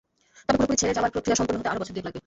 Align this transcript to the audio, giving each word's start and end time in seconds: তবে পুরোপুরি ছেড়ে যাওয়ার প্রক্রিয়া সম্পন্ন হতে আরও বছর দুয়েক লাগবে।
তবে 0.45 0.57
পুরোপুরি 0.57 0.77
ছেড়ে 0.81 0.95
যাওয়ার 0.97 1.13
প্রক্রিয়া 1.15 1.37
সম্পন্ন 1.39 1.57
হতে 1.59 1.69
আরও 1.71 1.79
বছর 1.81 1.93
দুয়েক 1.93 2.05
লাগবে। 2.07 2.19